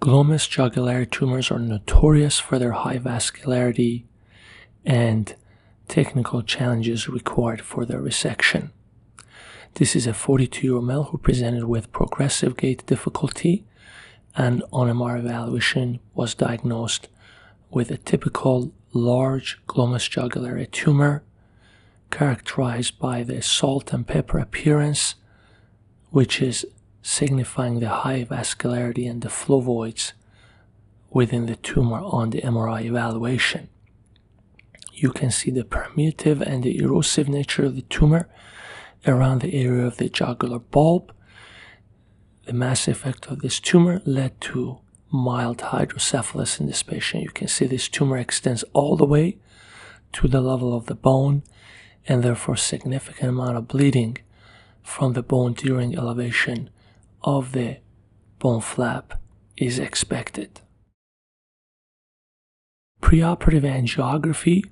[0.00, 4.04] Glomus jugulare tumors are notorious for their high vascularity
[4.84, 5.34] and
[5.88, 8.70] technical challenges required for their resection.
[9.74, 13.64] This is a 42 year old male who presented with progressive gait difficulty
[14.36, 17.08] and on MR evaluation was diagnosed
[17.70, 21.24] with a typical large glomus jugulare tumor
[22.10, 25.14] characterized by the salt and pepper appearance,
[26.10, 26.66] which is
[27.06, 30.12] signifying the high vascularity and the flow voids
[31.08, 33.68] within the tumor on the MRI evaluation.
[34.92, 38.28] You can see the permeative and the erosive nature of the tumor
[39.06, 41.14] around the area of the jugular bulb.
[42.44, 44.80] The mass effect of this tumor led to
[45.12, 47.22] mild hydrocephalus in this patient.
[47.22, 49.38] You can see this tumor extends all the way
[50.14, 51.44] to the level of the bone
[52.08, 54.18] and therefore significant amount of bleeding
[54.82, 56.68] from the bone during elevation
[57.26, 57.78] of the
[58.38, 59.20] bone flap
[59.56, 60.60] is expected.
[63.02, 64.62] Preoperative angiography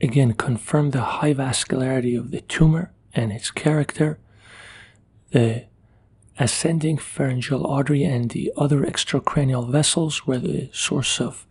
[0.00, 4.18] again confirmed the high vascularity of the tumor and its character.
[5.30, 5.66] The
[6.38, 11.46] ascending pharyngeal artery and the other extracranial vessels were the source of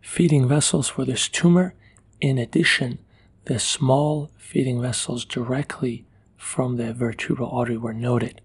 [0.00, 1.74] feeding vessels for this tumor.
[2.20, 2.98] In addition,
[3.46, 6.04] the small feeding vessels directly
[6.36, 8.40] from the vertebral artery were noted.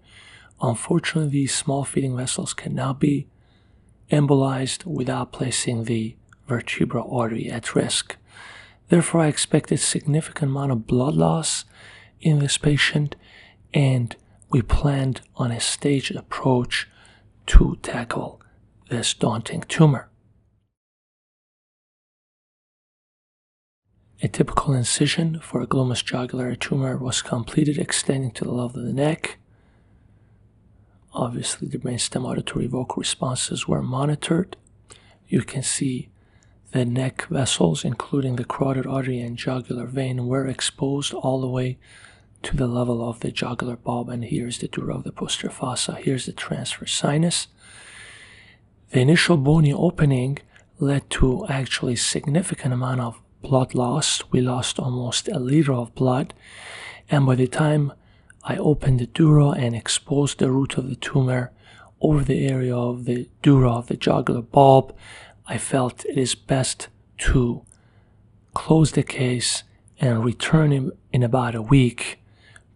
[0.60, 3.28] Unfortunately, these small feeding vessels cannot be
[4.10, 8.16] embolized without placing the vertebral artery at risk.
[8.88, 11.64] Therefore, I expected a significant amount of blood loss
[12.20, 13.16] in this patient,
[13.74, 14.14] and
[14.48, 16.88] we planned on a staged approach
[17.46, 18.40] to tackle
[18.88, 20.08] this daunting tumor.
[24.22, 28.86] A typical incision for a glomus jugulare tumor was completed extending to the level of
[28.86, 29.38] the neck.
[31.16, 34.54] Obviously, the brainstem auditory evoked responses were monitored.
[35.26, 36.10] You can see
[36.72, 41.78] the neck vessels, including the carotid artery and jugular vein, were exposed all the way
[42.42, 44.10] to the level of the jugular bulb.
[44.10, 45.94] And here's the dura of the posterior fossa.
[45.94, 47.48] Here's the transverse sinus.
[48.90, 50.38] The initial bony opening
[50.78, 54.22] led to actually significant amount of blood loss.
[54.30, 56.34] We lost almost a liter of blood.
[57.08, 57.94] And by the time
[58.48, 61.50] I opened the dura and exposed the root of the tumor
[62.00, 64.94] over the area of the dura of the jugular bulb,
[65.48, 67.62] I felt it is best to
[68.54, 69.64] close the case
[69.98, 72.20] and return in, in about a week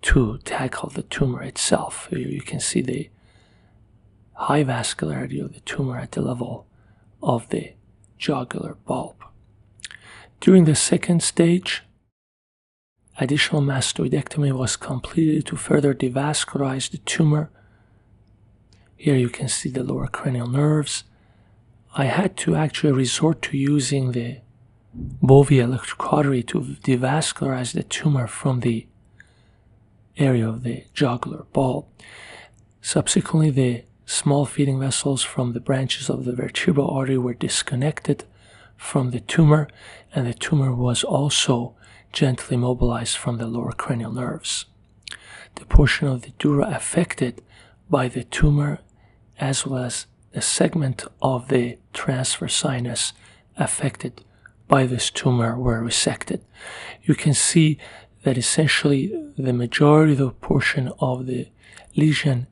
[0.02, 2.08] to tackle the tumor itself.
[2.10, 3.10] You can see the
[4.32, 6.66] high vascularity of the tumor at the level
[7.22, 7.74] of the
[8.18, 9.16] jugular bulb.
[10.40, 11.82] During the second stage,
[13.20, 17.50] additional mastoidectomy was completed to further devascularize the tumor.
[18.96, 21.04] Here you can see the lower cranial nerves.
[21.94, 24.38] I had to actually resort to using the
[24.94, 28.86] Bovie electrocautery to devascularize the tumor from the
[30.16, 31.86] area of the jugular bulb.
[32.80, 38.24] Subsequently, the small feeding vessels from the branches of the vertebral artery were disconnected
[38.80, 39.68] from the tumor,
[40.14, 41.76] and the tumor was also
[42.14, 44.64] gently mobilized from the lower cranial nerves.
[45.56, 47.42] The portion of the dura affected
[47.90, 48.80] by the tumor,
[49.38, 53.12] as well as the segment of the transverse sinus
[53.58, 54.24] affected
[54.66, 56.40] by this tumor, were resected.
[57.02, 57.76] You can see
[58.22, 61.48] that essentially the majority of the portion of the
[61.96, 62.46] lesion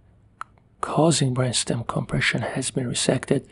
[0.82, 3.46] causing brainstem compression has been resected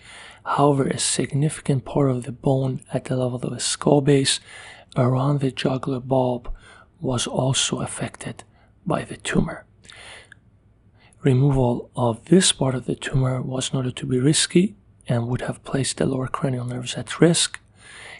[0.47, 4.39] However, a significant part of the bone at the level of the skull base
[4.97, 6.49] around the jugular bulb
[7.01, 8.45] was also affected
[8.87, 9.67] by the tumor.
[11.23, 14.77] Removal of this part of the tumor was noted to be risky
[15.09, 17.59] and would have placed the lower cranial nerves at risk.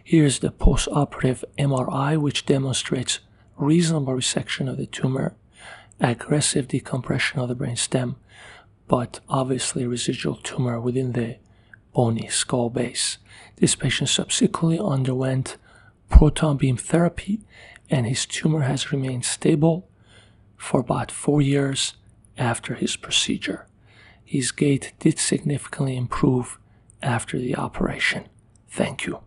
[0.03, 3.21] Here's the postoperative MRI, which demonstrates
[3.57, 5.37] reasonable resection of the tumor,
[6.01, 8.17] aggressive decompression of the brainstem,
[8.89, 11.37] but obviously residual tumor within the
[11.97, 13.17] bony skull base.
[13.57, 15.57] This patient subsequently underwent
[16.11, 17.41] proton beam therapy
[17.89, 19.89] and his tumor has remained stable
[20.59, 21.95] for about four years
[22.37, 23.67] after his procedure.
[24.23, 26.59] His gait did significantly improve
[27.03, 28.29] after the operation.
[28.69, 29.26] Thank you.